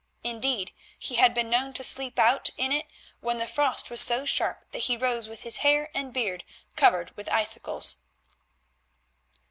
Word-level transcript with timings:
Indeed, 0.23 0.71
he 0.97 1.17
had 1.17 1.31
been 1.35 1.47
known 1.47 1.73
to 1.73 1.83
sleep 1.83 2.17
out 2.17 2.49
in 2.57 2.71
it 2.71 2.87
when 3.19 3.37
the 3.37 3.45
frost 3.47 3.91
was 3.91 4.01
so 4.01 4.25
sharp 4.25 4.65
that 4.71 4.85
he 4.85 4.97
rose 4.97 5.29
with 5.29 5.41
his 5.41 5.57
hair 5.57 5.91
and 5.93 6.11
beard 6.11 6.43
covered 6.75 7.15
with 7.15 7.29
icicles. 7.31 7.97